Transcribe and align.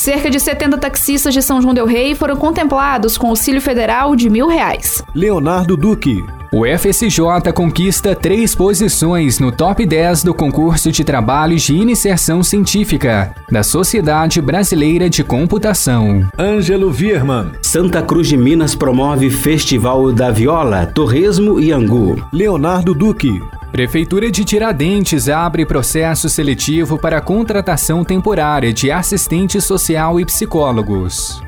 Cerca 0.00 0.30
de 0.30 0.40
70 0.40 0.78
taxistas 0.78 1.34
de 1.34 1.42
São 1.42 1.60
João 1.60 1.74
del 1.74 1.84
Rei 1.84 2.14
foram 2.14 2.34
contemplados 2.34 3.18
com 3.18 3.26
auxílio 3.26 3.60
federal 3.60 4.16
de 4.16 4.30
mil 4.30 4.48
reais. 4.48 5.04
Leonardo 5.14 5.76
Duque. 5.76 6.24
O 6.50 6.64
FSJ 6.64 7.52
conquista 7.54 8.16
três 8.16 8.54
posições 8.54 9.38
no 9.38 9.52
top 9.52 9.84
10 9.84 10.24
do 10.24 10.32
concurso 10.32 10.90
de 10.90 11.04
trabalhos 11.04 11.60
de 11.64 11.74
iniciação 11.74 12.42
científica 12.42 13.34
da 13.52 13.62
Sociedade 13.62 14.40
Brasileira 14.40 15.10
de 15.10 15.22
Computação. 15.22 16.26
Ângelo 16.38 16.90
Vierman. 16.90 17.52
Santa 17.60 18.00
Cruz 18.00 18.26
de 18.26 18.38
Minas 18.38 18.74
promove 18.74 19.28
Festival 19.28 20.10
da 20.12 20.30
Viola, 20.30 20.86
Torresmo 20.86 21.60
e 21.60 21.72
Angu. 21.72 22.26
Leonardo 22.32 22.94
Duque. 22.94 23.38
Prefeitura 23.70 24.32
de 24.32 24.44
Tiradentes 24.44 25.28
abre 25.28 25.64
processo 25.64 26.28
seletivo 26.28 26.98
para 26.98 27.20
contratação 27.20 28.04
temporária 28.04 28.72
de 28.72 28.90
assistente 28.90 29.60
social 29.60 30.18
e 30.18 30.24
psicólogos. 30.24 31.40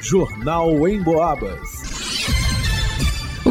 Jornal 0.00 0.86
em 0.88 1.02
Boabas. 1.02 2.41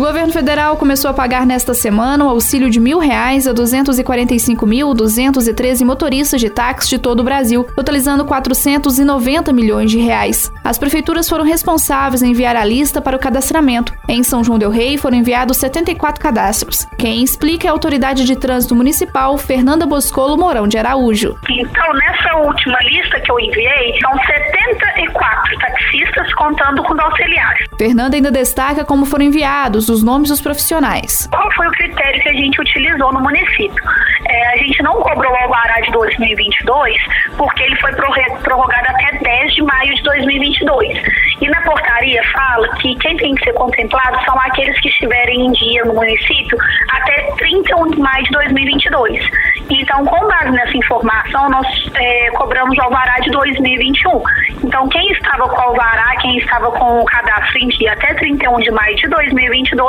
O 0.02 0.04
governo 0.04 0.34
federal 0.34 0.76
começou 0.78 1.12
a 1.12 1.14
pagar 1.14 1.46
nesta 1.46 1.76
semana 1.76 2.26
o 2.26 2.30
auxílio 2.30 2.72
de 2.72 2.80
mil 2.80 2.98
reais 2.98 3.48
a 3.48 3.54
245.213 3.54 5.86
motoristas 5.86 6.42
de 6.42 6.50
táxi 6.50 6.90
de 6.90 6.98
todo 6.98 7.20
o 7.20 7.24
Brasil, 7.24 7.68
totalizando 7.76 8.26
490 8.26 9.54
milhões 9.54 9.92
de 9.92 10.00
reais. 10.00 10.52
As 10.64 10.80
prefeituras 10.80 11.30
foram 11.30 11.46
responsáveis 11.46 12.24
em 12.24 12.32
enviar 12.32 12.56
a 12.56 12.66
lista 12.66 13.00
para 13.00 13.16
o 13.16 13.20
cadastramento. 13.20 13.94
Em 14.10 14.24
São 14.24 14.44
João 14.44 14.58
del 14.58 14.72
Rei 14.72 14.98
foram 14.98 15.18
enviados 15.18 15.58
74 15.58 16.20
cadastros. 16.20 16.88
Quem 16.98 17.24
explica 17.24 17.68
é 17.68 17.70
a 17.70 17.72
autoridade 17.72 18.26
de 18.26 18.36
trânsito 18.36 18.76
municipal, 18.76 19.38
Fernanda 19.38 19.86
Boscolo 19.86 20.36
Mourão 20.36 20.68
de 20.68 20.80
Araújo. 20.80 21.36
Então, 21.48 21.94
nessa 21.94 22.38
última 22.38 22.80
lista 22.86 23.20
que 23.20 23.32
eu 23.32 23.40
enviei, 23.40 24.00
são 24.02 24.18
74 24.18 25.60
taxistas 25.60 26.34
contando 26.34 26.82
com 26.82 26.92
os 26.92 27.00
auxiliares. 27.00 27.68
Fernanda 27.78 28.16
ainda 28.16 28.32
destaca 28.32 28.84
como 28.84 29.06
foram 29.06 29.26
enviados 29.26 29.91
os 29.92 30.04
nomes 30.04 30.30
dos 30.30 30.42
profissionais. 30.42 31.28
Qual 31.32 31.52
foi 31.54 31.68
o 31.68 31.72
critério 31.72 32.22
que 32.22 32.30
a 32.30 32.34
gente 32.34 32.60
utilizou 32.60 33.14
no 33.14 33.22
município? 33.22 33.84
É, 34.28 34.54
a 34.54 34.58
gente 34.58 34.82
não 34.84 34.94
cobrou 35.02 35.32
o 35.32 35.36
alvará 35.36 35.80
de 35.82 35.92
2022 35.92 36.96
porque 37.38 37.64
ele 37.64 37.76
foi 37.78 37.92
prorrogado 37.94 38.88
até 38.90 39.18
10 39.18 39.54
de 39.54 39.62
maio 39.64 39.96
de 39.96 40.04
2022. 40.04 40.98
E 41.42 41.50
na 41.50 41.62
portaria 41.62 42.22
fala 42.32 42.68
que 42.78 42.96
quem 42.96 43.18
tem 43.18 43.36
que 43.36 43.46
ser 43.46 43.54
contemplado 43.54 44.24
são 44.26 44.40
aqueles 44.40 44.80
que 44.80 44.90
estiverem 44.90 45.48
em 45.48 45.52
dia 45.52 45.84
no 45.86 45.94
município 45.94 46.58
até 46.90 47.32
31 47.38 47.92
de 47.92 48.00
maio 48.00 48.24
de 48.24 48.32
2022. 48.32 49.26
Então, 49.70 50.06
com 50.06 50.28
base 50.28 50.52
nessa 50.52 50.78
informação, 50.78 51.50
nós 51.50 51.68
é, 51.96 52.30
cobramos 52.32 52.78
o 52.78 52.82
alvará 52.82 53.20
de 53.20 53.32
2021. 53.32 54.22
Então, 54.64 54.88
quem 54.90 55.12
estava 55.12 55.48
com 55.50 55.56
o 55.56 55.62
alvará, 55.62 56.16
quem 56.22 56.38
estava 56.38 56.72
com 56.72 57.02
o 57.02 57.06
cadastro 57.06 57.58
em 57.58 57.68
dia 57.70 57.94
até 57.94 58.14
31 58.14 58.60
de 58.60 58.72
maio 58.72 58.96
de 58.96 59.08
2022 59.08 59.81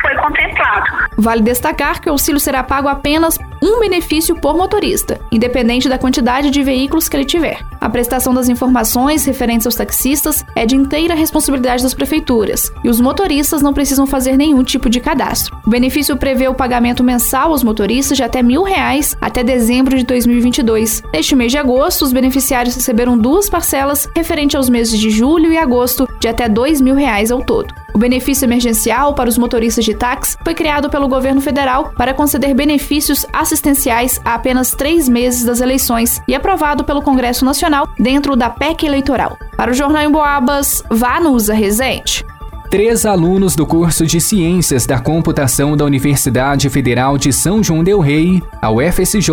foi 0.00 0.14
contemplado. 0.16 0.86
Vale 1.18 1.42
destacar 1.42 2.00
que 2.00 2.08
o 2.08 2.12
auxílio 2.12 2.40
será 2.40 2.62
pago 2.62 2.88
apenas 2.88 3.38
um 3.62 3.80
benefício 3.80 4.34
por 4.40 4.56
motorista, 4.56 5.20
independente 5.32 5.88
da 5.88 5.98
quantidade 5.98 6.50
de 6.50 6.62
veículos 6.62 7.08
que 7.08 7.16
ele 7.16 7.24
tiver. 7.24 7.58
A 7.80 7.88
prestação 7.88 8.34
das 8.34 8.48
informações 8.48 9.24
referentes 9.24 9.66
aos 9.66 9.74
taxistas 9.74 10.44
é 10.54 10.66
de 10.66 10.76
inteira 10.76 11.14
responsabilidade 11.14 11.82
das 11.82 11.94
prefeituras 11.94 12.72
e 12.84 12.88
os 12.88 13.00
motoristas 13.00 13.62
não 13.62 13.72
precisam 13.72 14.06
fazer 14.06 14.36
nenhum 14.36 14.62
tipo 14.62 14.90
de 14.90 15.00
cadastro. 15.00 15.56
O 15.66 15.70
benefício 15.70 16.16
prevê 16.16 16.48
o 16.48 16.54
pagamento 16.54 17.04
mensal 17.04 17.50
aos 17.50 17.62
motoristas 17.62 18.16
de 18.16 18.24
até 18.24 18.42
mil 18.42 18.62
reais 18.62 19.16
até 19.20 19.42
dezembro 19.42 19.96
de 19.96 20.04
2022. 20.04 21.02
Neste 21.12 21.34
mês 21.34 21.52
de 21.52 21.58
agosto, 21.58 22.02
os 22.02 22.12
beneficiários 22.12 22.74
receberam 22.74 23.16
duas 23.16 23.48
parcelas 23.48 24.08
referente 24.14 24.56
aos 24.56 24.68
meses 24.68 24.98
de 24.98 25.10
julho 25.10 25.52
e 25.52 25.58
agosto 25.58 26.08
de 26.20 26.28
até 26.28 26.48
dois 26.48 26.80
mil 26.80 26.94
reais 26.94 27.30
ao 27.30 27.42
todo. 27.42 27.72
O 27.96 27.98
benefício 27.98 28.44
emergencial 28.44 29.14
para 29.14 29.26
os 29.26 29.38
motoristas 29.38 29.82
de 29.82 29.94
táxi 29.94 30.36
foi 30.44 30.52
criado 30.52 30.90
pelo 30.90 31.08
governo 31.08 31.40
federal 31.40 31.94
para 31.96 32.12
conceder 32.12 32.54
benefícios 32.54 33.24
assistenciais 33.32 34.20
a 34.22 34.34
apenas 34.34 34.72
três 34.72 35.08
meses 35.08 35.46
das 35.46 35.62
eleições 35.62 36.20
e 36.28 36.34
aprovado 36.34 36.84
pelo 36.84 37.00
Congresso 37.00 37.42
Nacional 37.42 37.88
dentro 37.98 38.36
da 38.36 38.50
PEC 38.50 38.84
eleitoral. 38.84 39.38
Para 39.56 39.70
o 39.70 39.74
Jornal 39.74 40.02
em 40.02 40.10
Boabas, 40.10 40.84
Vanusa 40.90 41.54
Rezende. 41.54 42.22
Três 42.70 43.06
alunos 43.06 43.56
do 43.56 43.64
curso 43.64 44.04
de 44.04 44.20
Ciências 44.20 44.84
da 44.84 45.00
Computação 45.00 45.74
da 45.74 45.86
Universidade 45.86 46.68
Federal 46.68 47.16
de 47.16 47.32
São 47.32 47.62
João 47.62 47.82
Del 47.82 48.00
Rei, 48.00 48.42
a 48.60 48.70
UFSJ, 48.70 49.30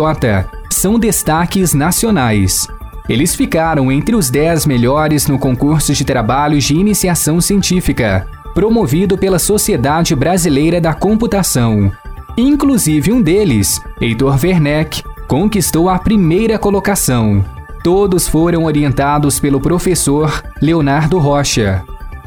são 0.70 0.98
destaques 0.98 1.74
nacionais. 1.74 2.66
Eles 3.06 3.34
ficaram 3.34 3.92
entre 3.92 4.16
os 4.16 4.30
dez 4.30 4.64
melhores 4.64 5.26
no 5.26 5.38
concurso 5.38 5.92
de 5.92 6.06
trabalhos 6.06 6.64
de 6.64 6.74
iniciação 6.74 7.38
científica, 7.38 8.26
promovido 8.54 9.18
pela 9.18 9.38
Sociedade 9.38 10.14
Brasileira 10.14 10.80
da 10.80 10.94
Computação. 10.94 11.90
Inclusive 12.36 13.12
um 13.12 13.20
deles, 13.20 13.80
Heitor 14.00 14.38
Werneck, 14.42 15.02
conquistou 15.26 15.88
a 15.88 15.98
primeira 15.98 16.58
colocação. 16.58 17.44
Todos 17.82 18.28
foram 18.28 18.64
orientados 18.64 19.38
pelo 19.40 19.60
professor 19.60 20.42
Leonardo 20.62 21.18
Rocha. 21.18 21.84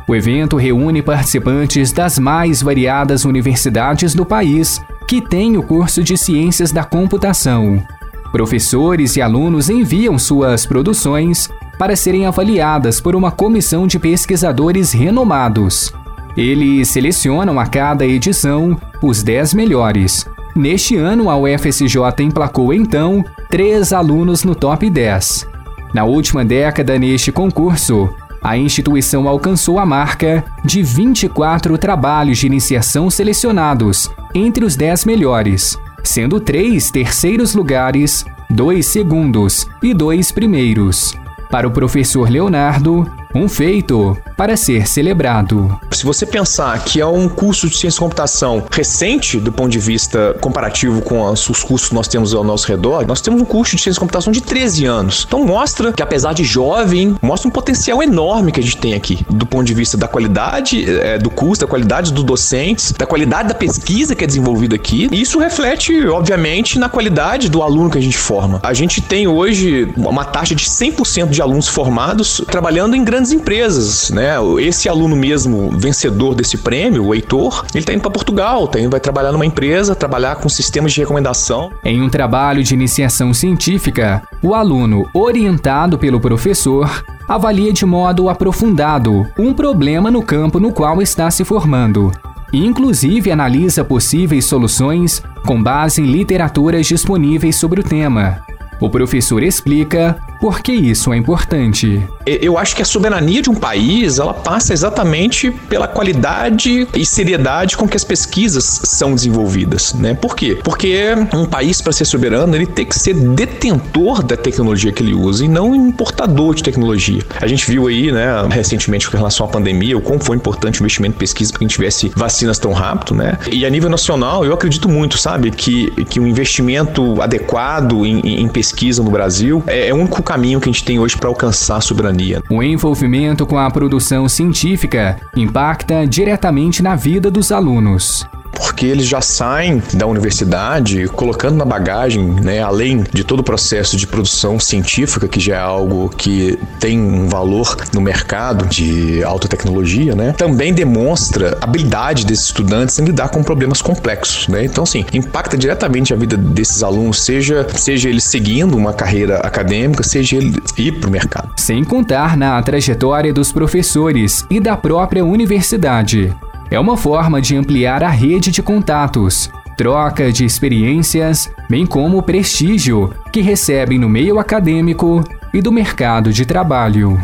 O 0.08 0.16
evento 0.16 0.56
reúne 0.56 1.02
participantes 1.02 1.92
das 1.92 2.20
mais 2.20 2.62
variadas 2.62 3.26
universidades 3.26 4.14
do 4.14 4.26
país 4.26 4.82
que 5.08 5.22
têm 5.22 5.58
o 5.58 5.64
curso 5.64 6.04
de 6.04 6.18
Ciências 6.18 6.72
da 6.72 6.84
Computação. 6.84 7.84
Professores 8.32 9.16
e 9.16 9.22
alunos 9.22 9.70
enviam 9.70 10.20
suas 10.20 10.66
produções 10.66 11.50
para 11.78 11.96
serem 11.96 12.26
avaliadas 12.26 13.00
por 13.00 13.16
uma 13.16 13.32
comissão 13.32 13.88
de 13.88 13.98
pesquisadores 13.98 14.92
renomados. 14.92 15.94
Eles 16.38 16.90
selecionam 16.90 17.60
a 17.60 17.66
cada 17.66 18.06
edição 18.06 18.80
os 19.02 19.24
10 19.24 19.56
melhores. 19.56 20.24
Neste 20.56 20.96
ano, 20.96 21.32
a 21.32 21.38
UFSJ 21.38 21.98
emplacou 22.22 22.72
então 22.72 23.26
três 23.50 23.92
alunos 23.92 24.44
no 24.44 24.54
top 24.54 24.88
10. 24.88 25.48
Na 25.96 26.04
última 26.04 26.46
década, 26.46 27.00
neste 27.00 27.32
concurso, 27.32 28.08
a 28.42 28.56
instituição 28.56 29.28
alcançou 29.28 29.80
a 29.80 29.86
marca 29.86 30.46
de 30.64 30.84
24 30.84 31.76
trabalhos 31.78 32.38
de 32.38 32.46
iniciação 32.46 33.10
selecionados 33.10 34.12
entre 34.34 34.64
os 34.64 34.76
10 34.76 35.06
melhores, 35.06 35.78
sendo 36.04 36.40
três 36.40 36.92
terceiros 36.92 37.56
lugares, 37.56 38.24
dois 38.48 38.86
segundos 38.86 39.68
e 39.82 39.92
dois 39.92 40.32
primeiros. 40.32 41.16
Para 41.50 41.68
o 41.68 41.72
professor 41.72 42.30
Leonardo, 42.30 43.10
um 43.38 43.48
feito 43.50 44.18
para 44.36 44.56
ser 44.56 44.88
celebrado. 44.88 45.80
Se 45.92 46.06
você 46.06 46.26
pensar 46.26 46.84
que 46.84 47.00
é 47.02 47.06
um 47.06 47.28
curso 47.28 47.70
de 47.70 47.76
ciência 47.76 47.98
e 47.98 48.00
computação 48.00 48.64
recente 48.72 49.40
do 49.40 49.52
ponto 49.52 49.70
de 49.70 49.80
vista 49.80 50.36
comparativo 50.40 51.02
com 51.02 51.24
os 51.32 51.64
cursos 51.64 51.90
que 51.90 51.96
nós 51.96 52.08
temos 52.08 52.34
ao 52.34 52.44
nosso 52.44 52.68
redor, 52.68 53.06
nós 53.08 53.22
temos 53.22 53.42
um 53.42 53.46
curso 53.46 53.76
de 53.76 53.82
ciência 53.82 53.98
e 53.98 54.02
computação 54.02 54.32
de 54.32 54.42
13 54.42 54.86
anos. 54.86 55.26
Então 55.28 55.44
mostra 55.44 55.92
que 55.92 56.04
apesar 56.04 56.34
de 56.34 56.44
jovem, 56.44 57.16
mostra 57.22 57.48
um 57.48 57.52
potencial 57.52 58.02
enorme 58.02 58.52
que 58.52 58.60
a 58.60 58.64
gente 58.64 58.78
tem 58.78 58.94
aqui, 58.94 59.26
do 59.30 59.46
ponto 59.46 59.66
de 59.66 59.74
vista 59.74 59.98
da 59.98 60.08
qualidade 60.08 60.90
é, 60.90 61.18
do 61.18 61.30
curso, 61.30 61.62
da 61.62 61.68
qualidade 61.68 62.14
dos 62.14 62.24
docentes, 62.24 62.92
da 62.92 63.06
qualidade 63.06 63.50
da 63.50 63.56
pesquisa 63.56 64.16
que 64.16 64.24
é 64.24 64.28
desenvolvida 64.28 64.76
aqui. 64.76 65.08
E 65.12 65.22
isso 65.22 65.40
reflete, 65.40 66.08
obviamente, 66.08 66.78
na 66.78 66.90
qualidade 66.90 67.50
do 67.50 67.62
aluno 67.62 67.90
que 67.90 67.98
a 67.98 68.02
gente 68.02 68.18
forma. 68.18 68.60
A 68.64 68.74
gente 68.74 69.02
tem 69.02 69.28
hoje 69.28 69.92
uma 69.98 70.26
taxa 70.26 70.54
de 70.54 70.66
100% 70.66 71.30
de 71.30 71.42
alunos 71.42 71.68
formados 71.68 72.42
trabalhando 72.50 72.96
em 72.96 73.04
grandes 73.04 73.27
empresas, 73.32 74.10
né? 74.10 74.36
Esse 74.60 74.90
aluno 74.90 75.16
mesmo 75.16 75.72
vencedor 75.72 76.36
desse 76.36 76.58
prêmio, 76.58 77.06
o 77.06 77.14
Heitor, 77.14 77.66
ele 77.74 77.80
está 77.80 77.94
indo 77.94 78.02
para 78.02 78.12
Portugal, 78.12 78.68
tá 78.68 78.80
indo, 78.80 78.92
vai 78.92 79.00
trabalhar 79.00 79.32
numa 79.32 79.46
empresa, 79.46 79.96
trabalhar 79.96 80.36
com 80.36 80.50
sistemas 80.50 80.94
de 80.94 81.00
recomendação. 81.00 81.72
Em 81.84 82.02
um 82.02 82.10
trabalho 82.10 82.64
de 82.64 82.74
iniciação 82.74 83.34
científica, 83.34 84.22
o 84.42 84.54
aluno, 84.54 85.08
orientado 85.14 85.98
pelo 85.98 86.20
professor, 86.20 87.04
avalia 87.28 87.74
de 87.74 87.86
modo 87.86 88.30
aprofundado 88.30 89.28
um 89.38 89.54
problema 89.54 90.10
no 90.10 90.24
campo 90.24 90.60
no 90.60 90.72
qual 90.72 91.02
está 91.02 91.30
se 91.30 91.44
formando. 91.44 92.12
Inclusive 92.54 93.32
analisa 93.32 93.84
possíveis 93.84 94.46
soluções 94.46 95.22
com 95.46 95.62
base 95.62 96.02
em 96.02 96.06
literaturas 96.06 96.88
disponíveis 96.88 97.56
sobre 97.58 97.82
o 97.82 97.84
tema. 97.84 98.40
O 98.80 98.90
professor 98.90 99.42
explica 99.42 100.16
por 100.40 100.62
que 100.62 100.72
isso 100.72 101.14
é 101.14 101.18
importante. 101.18 102.02
Eu 102.26 102.58
acho 102.58 102.76
que 102.76 102.82
a 102.82 102.86
soberania 102.86 103.42
de 103.42 103.50
um 103.50 103.56
país, 103.56 104.20
ela 104.20 104.34
passa 104.34 104.74
exatamente 104.74 105.50
pela 105.50 105.88
qualidade 105.88 106.88
e 106.94 107.06
seriedade 107.06 107.78
com 107.78 107.88
que 107.88 107.96
as 107.96 108.04
pesquisas 108.04 108.82
são 108.84 109.16
desenvolvidas, 109.16 109.94
né? 109.94 110.14
Por 110.14 110.36
quê? 110.36 110.58
Porque 110.62 111.16
um 111.34 111.46
país 111.46 111.82
para 111.82 111.94
ser 111.94 112.06
soberano, 112.06 112.56
ele 112.56 112.66
tem 112.66 112.86
que 112.86 112.98
ser 112.98 113.14
detentor 113.14 114.24
da 114.24 114.36
tecnologia 114.36 114.92
que 114.92 115.02
ele 115.02 115.14
usa 115.14 115.46
e 115.46 115.48
não 115.48 115.74
importador 115.74 116.54
de 116.54 116.64
tecnologia. 116.64 117.22
A 117.40 117.48
gente 117.48 117.66
viu 117.70 117.88
aí, 117.88 118.12
né, 118.12 118.28
recentemente 118.50 119.10
com 119.10 119.18
relação 119.18 119.46
à 119.46 119.50
pandemia, 119.50 119.98
o 119.98 120.02
quão 120.02 120.20
foi 120.20 120.36
importante 120.36 120.82
o 120.82 120.84
investimento 120.84 121.16
em 121.16 121.20
pesquisa 121.20 121.52
para 121.52 121.60
que 121.60 121.66
a 121.66 121.68
gente 121.68 121.76
tivesse 121.76 122.12
vacinas 122.16 122.60
tão 122.60 122.74
rápido, 122.74 123.16
né? 123.16 123.38
E 123.52 123.66
a 123.66 123.70
nível 123.70 123.90
nacional, 123.90 124.44
eu 124.44 124.54
acredito 124.54 124.90
muito, 124.90 125.18
sabe, 125.18 125.52
que, 125.52 125.92
que 126.06 126.20
um 126.20 126.28
investimento 126.28 127.22
adequado 127.22 128.06
em, 128.06 128.42
em 128.42 128.48
pesquisa 128.48 129.02
no 129.02 129.10
Brasil 129.10 129.64
é, 129.66 129.88
é 129.88 129.94
o 129.94 129.98
único 129.98 130.22
caminho 130.28 130.60
que 130.60 130.70
a 130.70 130.72
gente 130.74 130.84
tem 130.84 131.00
hoje 131.00 131.16
para 131.16 131.30
alcançar 131.30 131.78
a 131.78 131.82
soberania. 131.82 132.44
O 132.50 132.62
envolvimento 132.62 133.46
com 133.46 133.58
a 133.58 133.72
produção 133.72 134.28
científica 134.28 135.18
impacta 135.36 136.06
diretamente 136.06 136.84
na 136.84 136.96
vida 136.96 137.32
dos 137.32 137.50
alunos 137.50 138.28
porque 138.58 138.86
eles 138.88 139.06
já 139.06 139.22
saem 139.22 139.82
da 139.94 140.06
universidade 140.08 141.08
colocando 141.10 141.56
na 141.56 141.66
bagagem, 141.66 142.24
né, 142.24 142.62
além 142.62 143.04
de 143.14 143.24
todo 143.24 143.42
o 143.42 143.44
processo 143.44 143.96
de 143.96 144.08
produção 144.08 144.60
científica, 144.60 145.28
que 145.28 145.40
já 145.40 145.56
é 145.56 145.60
algo 145.60 146.10
que 146.10 146.58
tem 146.80 147.00
um 147.00 147.30
valor 147.30 147.78
no 147.94 148.02
mercado 148.02 148.66
de 148.66 149.24
alta 149.24 149.48
tecnologia, 149.48 150.16
né, 150.16 150.34
também 150.38 150.74
demonstra 150.74 151.58
habilidade 151.62 152.26
desses 152.26 152.46
estudantes 152.46 152.98
em 153.00 153.06
lidar 153.06 153.30
com 153.30 153.44
problemas 153.44 153.82
complexos, 153.82 154.48
né? 154.48 154.66
Então, 154.66 154.84
assim, 154.84 155.06
impacta 155.14 155.58
diretamente 155.58 156.14
a 156.14 156.18
vida 156.18 156.36
desses 156.36 156.84
alunos, 156.84 157.22
seja, 157.22 157.66
seja 157.76 158.10
eles 158.10 158.24
seguindo 158.24 158.76
uma 158.76 158.94
carreira 158.94 159.38
acadêmica, 159.38 160.04
seja 160.04 160.38
ele 160.38 160.56
ir 160.78 160.94
para 160.94 161.08
o 161.08 161.12
mercado. 161.12 161.52
Sem 161.58 161.84
contar 161.84 162.36
na 162.36 162.62
trajetória 162.62 163.34
dos 163.34 163.52
professores 163.52 164.46
e 164.50 164.60
da 164.60 164.76
própria 164.76 165.24
universidade. 165.24 166.36
É 166.70 166.80
uma 166.80 166.98
forma 166.98 167.42
de 167.42 167.56
ampliar 167.56 168.04
a 168.04 168.10
rede 168.10 168.52
de 168.52 168.62
contatos, 168.62 169.50
troca 169.78 170.32
de 170.32 170.44
experiências, 170.44 171.50
bem 171.70 171.86
como 171.86 172.18
o 172.18 172.24
prestígio 172.24 173.14
que 173.32 173.42
recebem 173.42 173.98
no 173.98 174.10
meio 174.10 174.38
acadêmico 174.38 175.24
e 175.54 175.62
do 175.62 175.72
mercado 175.72 176.34
de 176.34 176.46
trabalho. 176.46 177.18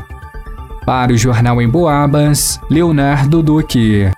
Para 0.85 1.11
o 1.11 1.17
Jornal 1.17 1.61
em 1.61 1.67
Boabas, 1.67 2.59
Leonardo 2.69 3.41
Duque. 3.41 4.09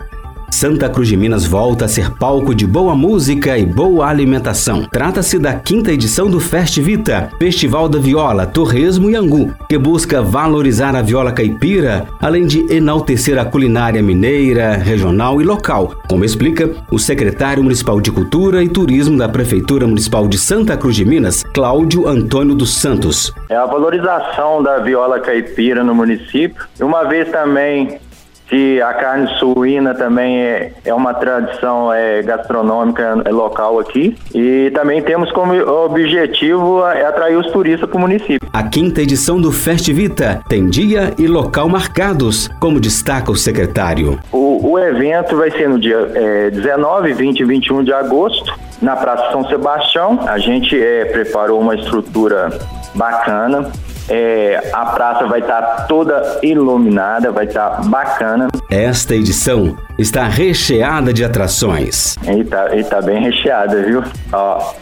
Santa 0.55 0.87
Cruz 0.87 1.09
de 1.09 1.17
Minas 1.17 1.45
volta 1.45 1.83
a 1.83 1.87
ser 1.89 2.11
palco 2.11 2.55
de 2.55 2.65
boa 2.65 2.95
música 2.95 3.57
e 3.57 3.65
boa 3.65 4.07
alimentação. 4.07 4.87
Trata-se 4.89 5.37
da 5.37 5.53
quinta 5.53 5.91
edição 5.91 6.29
do 6.29 6.39
Fest 6.39 6.79
Vita, 6.79 7.29
Festival 7.37 7.89
da 7.89 7.99
Viola, 7.99 8.45
Torresmo 8.45 9.09
e 9.09 9.17
Angu, 9.17 9.53
que 9.67 9.77
busca 9.77 10.21
valorizar 10.21 10.95
a 10.95 11.01
viola 11.01 11.33
caipira, 11.33 12.05
além 12.21 12.45
de 12.45 12.73
enaltecer 12.73 13.37
a 13.37 13.43
culinária 13.43 14.01
mineira, 14.01 14.77
regional 14.77 15.41
e 15.41 15.43
local, 15.43 15.93
como 16.07 16.23
explica 16.23 16.71
o 16.89 16.97
secretário 16.97 17.61
municipal 17.61 17.99
de 17.99 18.09
Cultura 18.09 18.63
e 18.63 18.69
Turismo 18.69 19.17
da 19.17 19.27
Prefeitura 19.27 19.85
Municipal 19.85 20.25
de 20.25 20.37
Santa 20.37 20.77
Cruz 20.77 20.95
de 20.95 21.03
Minas, 21.03 21.43
Cláudio 21.53 22.07
Antônio 22.07 22.55
dos 22.55 22.75
Santos. 22.75 23.33
É 23.49 23.57
a 23.57 23.65
valorização 23.65 24.63
da 24.63 24.77
viola 24.77 25.19
caipira 25.19 25.83
no 25.83 25.93
município, 25.93 26.65
uma 26.79 27.03
vez 27.03 27.29
também 27.29 27.99
que 28.47 28.81
a 28.81 28.93
carne 28.93 29.27
suína 29.39 29.93
também 29.93 30.37
é, 30.37 30.73
é 30.83 30.93
uma 30.93 31.13
tradição 31.13 31.91
é, 31.91 32.21
gastronômica 32.21 33.21
é, 33.25 33.31
local 33.31 33.79
aqui. 33.79 34.15
E 34.33 34.71
também 34.73 35.01
temos 35.01 35.31
como 35.31 35.53
objetivo 35.85 36.85
é 36.85 37.05
atrair 37.05 37.37
os 37.37 37.51
turistas 37.51 37.89
para 37.89 37.97
o 37.97 38.01
município. 38.01 38.47
A 38.53 38.63
quinta 38.63 39.01
edição 39.01 39.39
do 39.39 39.51
Festivita 39.51 40.41
tem 40.47 40.67
dia 40.67 41.13
e 41.17 41.27
local 41.27 41.67
marcados, 41.67 42.49
como 42.59 42.79
destaca 42.79 43.31
o 43.31 43.35
secretário. 43.35 44.19
O, 44.31 44.71
o 44.71 44.79
evento 44.79 45.35
vai 45.37 45.51
ser 45.51 45.67
no 45.67 45.79
dia 45.79 46.11
é, 46.13 46.49
19, 46.51 47.13
20 47.13 47.39
e 47.39 47.43
21 47.45 47.83
de 47.83 47.93
agosto, 47.93 48.53
na 48.81 48.95
Praça 48.95 49.31
São 49.31 49.47
Sebastião. 49.47 50.19
A 50.27 50.37
gente 50.37 50.79
é, 50.79 51.05
preparou 51.05 51.59
uma 51.59 51.75
estrutura 51.75 52.49
bacana 52.93 53.71
é, 54.09 54.69
a 54.73 54.85
praça 54.85 55.25
vai 55.27 55.39
estar 55.39 55.61
tá 55.61 55.83
toda 55.83 56.39
iluminada, 56.43 57.31
vai 57.31 57.45
estar 57.45 57.69
tá 57.69 57.81
bacana. 57.83 58.47
Esta 58.69 59.15
edição 59.15 59.77
está 59.97 60.27
recheada 60.27 61.13
de 61.13 61.23
atrações. 61.23 62.15
E 62.23 62.43
tá, 62.43 62.67
tá 62.89 63.01
bem 63.01 63.21
recheada, 63.21 63.81
viu? 63.81 64.03
Ó, 64.31 64.73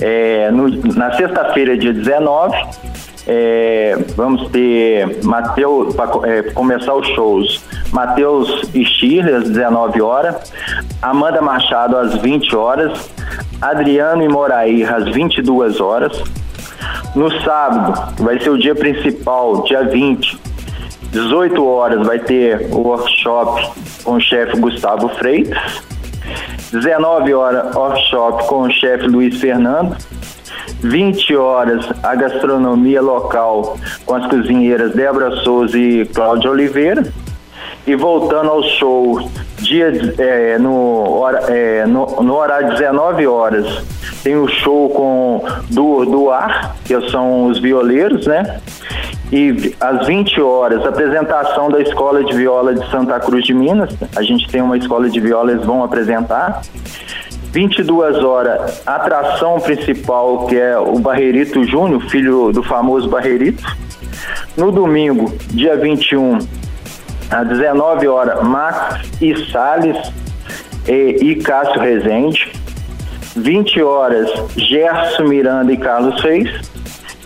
é, 0.00 0.50
no, 0.50 0.68
na 0.94 1.12
sexta-feira, 1.16 1.76
dia 1.76 1.92
19, 1.92 2.54
é, 3.26 3.96
vamos 4.14 4.48
ter 4.50 5.24
Mateus, 5.24 5.94
para 5.94 6.28
é, 6.28 6.42
começar 6.42 6.94
os 6.94 7.06
shows, 7.08 7.64
Matheus 7.92 8.70
Stirler, 8.72 9.36
às 9.36 9.50
19 9.50 10.00
horas, 10.00 10.52
Amanda 11.02 11.40
Machado, 11.40 11.96
às 11.96 12.14
20 12.16 12.54
horas, 12.54 13.10
Adriano 13.60 14.22
e 14.22 14.28
Moraí, 14.28 14.84
às 14.84 15.04
22 15.08 15.80
horas, 15.80 16.22
no 17.16 17.30
sábado, 17.42 18.22
vai 18.22 18.38
ser 18.38 18.50
o 18.50 18.58
dia 18.58 18.74
principal, 18.74 19.62
dia 19.62 19.82
20, 19.84 20.38
18 21.10 21.66
horas, 21.66 22.06
vai 22.06 22.18
ter 22.18 22.68
o 22.70 22.80
workshop 22.80 23.70
com 24.04 24.12
o 24.16 24.20
chefe 24.20 24.58
Gustavo 24.58 25.08
Freitas. 25.08 25.82
19 26.72 27.32
horas, 27.32 27.74
workshop 27.74 28.46
com 28.48 28.62
o 28.62 28.70
chefe 28.70 29.06
Luiz 29.06 29.40
Fernando. 29.40 29.96
20 30.80 31.36
horas, 31.36 31.86
a 32.02 32.14
gastronomia 32.14 33.00
local 33.00 33.78
com 34.04 34.14
as 34.14 34.26
cozinheiras 34.26 34.92
Débora 34.94 35.36
Souza 35.42 35.78
e 35.78 36.04
Cláudia 36.04 36.50
Oliveira. 36.50 37.02
E 37.86 37.96
voltando 37.96 38.50
ao 38.50 38.62
show, 38.62 39.30
dia, 39.58 39.90
é, 40.18 40.58
no, 40.58 41.24
é, 41.48 41.86
no, 41.86 42.22
no 42.22 42.34
horário 42.34 42.76
19 42.76 43.26
horas, 43.26 43.66
tem 44.26 44.34
o 44.34 44.48
show 44.48 44.90
com 44.90 45.44
do, 45.70 46.04
do 46.04 46.30
ar, 46.32 46.74
que 46.84 47.00
são 47.10 47.46
os 47.46 47.60
violeiros, 47.60 48.26
né? 48.26 48.60
E 49.30 49.72
às 49.80 50.04
20 50.04 50.40
horas, 50.40 50.84
apresentação 50.84 51.70
da 51.70 51.80
Escola 51.80 52.24
de 52.24 52.36
Viola 52.36 52.74
de 52.74 52.90
Santa 52.90 53.20
Cruz 53.20 53.44
de 53.44 53.54
Minas. 53.54 53.94
A 54.16 54.22
gente 54.24 54.48
tem 54.48 54.60
uma 54.60 54.76
escola 54.76 55.08
de 55.08 55.20
viola, 55.20 55.52
eles 55.52 55.64
vão 55.64 55.84
apresentar. 55.84 56.62
22 57.52 58.18
horas, 58.24 58.82
atração 58.84 59.60
principal, 59.60 60.46
que 60.48 60.56
é 60.56 60.76
o 60.76 60.98
Barreirito 60.98 61.62
Júnior, 61.62 62.02
filho 62.10 62.50
do 62.50 62.64
famoso 62.64 63.08
Barreirito. 63.08 63.62
No 64.56 64.72
domingo, 64.72 65.32
dia 65.50 65.76
21, 65.76 66.38
às 67.30 67.46
19 67.46 68.08
horas, 68.08 68.42
Max 68.42 69.08
e 69.22 69.52
Salles 69.52 69.96
e, 70.88 71.16
e 71.22 71.36
Cássio 71.36 71.80
Rezende. 71.80 72.55
20 73.36 73.82
horas, 73.82 74.30
Gerson 74.56 75.24
Miranda 75.24 75.72
e 75.72 75.76
Carlos 75.76 76.20
Reis. 76.22 76.50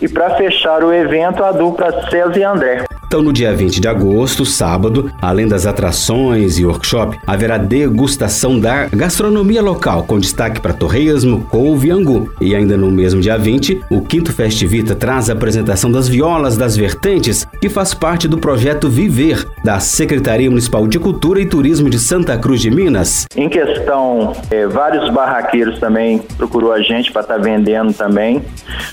E 0.01 0.07
para 0.07 0.35
fechar 0.35 0.83
o 0.83 0.93
evento, 0.93 1.43
a 1.43 1.51
dupla 1.51 2.09
César 2.09 2.37
e 2.37 2.43
André. 2.43 2.85
Então, 3.11 3.21
no 3.21 3.33
dia 3.33 3.53
20 3.53 3.81
de 3.81 3.89
agosto, 3.89 4.45
sábado, 4.45 5.11
além 5.21 5.45
das 5.45 5.65
atrações 5.65 6.57
e 6.57 6.65
workshop, 6.65 7.19
haverá 7.27 7.57
degustação 7.57 8.57
da 8.57 8.85
gastronomia 8.85 9.61
local, 9.61 10.05
com 10.05 10.17
destaque 10.17 10.61
para 10.61 10.71
torresmo, 10.71 11.45
couve 11.51 11.89
e 11.89 11.91
angu. 11.91 12.33
E 12.39 12.55
ainda 12.55 12.77
no 12.77 12.89
mesmo 12.89 13.19
dia 13.19 13.37
20, 13.37 13.81
o 13.91 13.99
Quinto 13.99 14.31
Festivita 14.31 14.95
traz 14.95 15.29
a 15.29 15.33
apresentação 15.33 15.91
das 15.91 16.07
violas 16.07 16.55
das 16.55 16.77
vertentes, 16.77 17.45
que 17.59 17.67
faz 17.67 17.93
parte 17.93 18.29
do 18.29 18.37
projeto 18.37 18.87
Viver, 18.87 19.45
da 19.61 19.81
Secretaria 19.81 20.49
Municipal 20.49 20.87
de 20.87 20.97
Cultura 20.97 21.41
e 21.41 21.45
Turismo 21.45 21.89
de 21.89 21.99
Santa 21.99 22.37
Cruz 22.37 22.61
de 22.61 22.71
Minas. 22.71 23.25
Em 23.35 23.49
questão, 23.49 24.31
é, 24.49 24.65
vários 24.67 25.09
barraqueiros 25.09 25.79
também 25.79 26.19
procurou 26.37 26.71
a 26.71 26.81
gente 26.81 27.11
para 27.11 27.23
estar 27.23 27.35
tá 27.35 27.41
vendendo 27.41 27.91
também. 27.91 28.41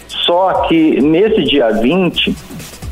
Só 0.09 0.67
que 0.69 1.01
nesse 1.01 1.45
dia 1.45 1.71
20, 1.71 2.37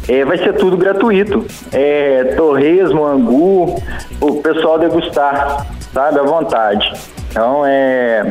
é, 0.09 0.25
vai 0.25 0.39
ser 0.39 0.55
tudo 0.55 0.77
gratuito. 0.77 1.45
É, 1.73 2.35
torresmo, 2.37 3.05
angu, 3.05 3.83
o 4.21 4.43
pessoal 4.43 4.79
degustar, 4.79 5.67
sabe, 5.93 6.19
à 6.19 6.23
vontade. 6.23 6.93
Então, 7.31 7.65
é, 7.67 8.29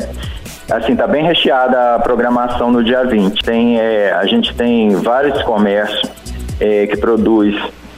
assim, 0.72 0.96
tá 0.96 1.08
bem 1.08 1.24
recheada 1.24 1.96
a 1.96 2.00
programação 2.00 2.72
no 2.72 2.84
dia 2.84 3.04
20. 3.04 3.44
Tem, 3.44 3.80
é, 3.80 4.14
a 4.14 4.26
gente 4.26 4.56
tem 4.56 4.96
vários 4.96 5.42
comércios 5.44 6.10
é, 6.60 6.88
que 6.88 6.98
produz 6.98 7.56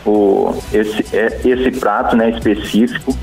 o, 0.08 0.56
esse, 0.74 1.06
é, 1.16 1.40
esse 1.46 1.72
prato 1.80 2.16
né, 2.16 2.30
específico. 2.30 3.16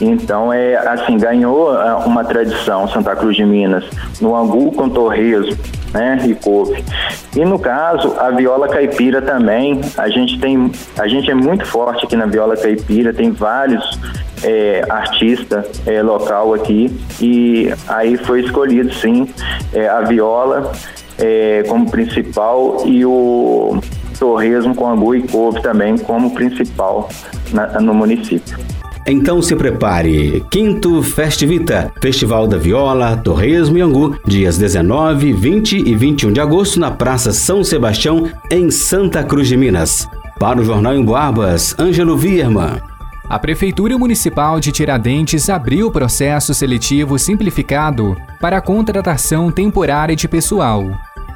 Então, 0.00 0.52
é 0.52 0.76
assim, 0.76 1.16
ganhou 1.16 1.80
é, 1.80 1.94
uma 1.94 2.24
tradição 2.24 2.88
Santa 2.88 3.14
Cruz 3.14 3.36
de 3.36 3.44
Minas 3.44 3.84
no 4.20 4.34
angu 4.36 4.72
com 4.72 4.88
torresmo 4.88 5.56
né, 5.92 6.18
e 6.26 6.34
couve. 6.34 6.84
E 7.34 7.44
no 7.44 7.58
caso, 7.58 8.14
a 8.18 8.30
viola 8.30 8.68
caipira 8.68 9.22
também, 9.22 9.80
a 9.96 10.08
gente 10.08 10.38
tem, 10.38 10.70
a 10.98 11.06
gente 11.06 11.30
é 11.30 11.34
muito 11.34 11.64
forte 11.64 12.04
aqui 12.04 12.16
na 12.16 12.26
viola 12.26 12.56
caipira, 12.56 13.14
tem 13.14 13.30
vários 13.30 13.98
é, 14.42 14.84
artista 14.90 15.64
é, 15.86 16.02
local 16.02 16.52
aqui 16.52 16.94
e 17.20 17.72
aí 17.88 18.16
foi 18.16 18.42
escolhido 18.42 18.92
sim 18.92 19.28
é, 19.72 19.88
a 19.88 20.02
viola 20.02 20.72
é, 21.18 21.64
como 21.68 21.90
principal 21.90 22.82
e 22.84 23.04
o 23.06 23.80
torresmo 24.18 24.74
com 24.74 24.88
angu 24.88 25.14
e 25.14 25.22
couve 25.22 25.60
também 25.62 25.96
como 25.98 26.34
principal 26.34 27.08
na, 27.52 27.80
no 27.80 27.94
município. 27.94 28.56
Então 29.06 29.42
se 29.42 29.54
prepare. 29.54 30.42
Quinto 30.50 31.02
Festivita, 31.02 31.92
Festival 32.00 32.46
da 32.46 32.56
Viola, 32.56 33.16
Torresmo 33.18 33.76
e 33.76 33.82
Angu, 33.82 34.18
dias 34.26 34.56
19, 34.56 35.32
20 35.32 35.76
e 35.76 35.94
21 35.94 36.32
de 36.32 36.40
agosto 36.40 36.80
na 36.80 36.90
Praça 36.90 37.30
São 37.30 37.62
Sebastião, 37.62 38.30
em 38.50 38.70
Santa 38.70 39.22
Cruz 39.22 39.46
de 39.46 39.58
Minas. 39.58 40.08
Para 40.38 40.60
o 40.60 40.64
Jornal 40.64 40.94
em 40.94 41.04
Boabas, 41.04 41.76
Ângelo 41.78 42.16
Vierman. 42.16 42.80
A 43.28 43.38
Prefeitura 43.38 43.96
Municipal 43.98 44.58
de 44.58 44.72
Tiradentes 44.72 45.48
abriu 45.48 45.88
o 45.88 45.90
processo 45.90 46.54
seletivo 46.54 47.18
simplificado 47.18 48.16
para 48.40 48.58
a 48.58 48.60
contratação 48.60 49.50
temporária 49.50 50.16
de 50.16 50.28
pessoal. 50.28 50.84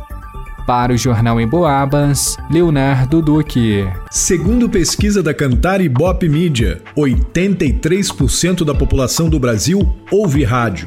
Para 0.70 0.92
o 0.92 0.96
Jornal 0.96 1.40
em 1.40 1.48
Boabas, 1.48 2.36
Leonardo 2.48 3.20
Duque. 3.20 3.84
Segundo 4.08 4.68
pesquisa 4.68 5.20
da 5.20 5.34
Cantar 5.34 5.80
Ibope 5.80 6.28
Mídia, 6.28 6.80
83% 6.96 8.64
da 8.64 8.72
população 8.72 9.28
do 9.28 9.36
Brasil 9.36 9.80
ouve 10.12 10.44
rádio, 10.44 10.86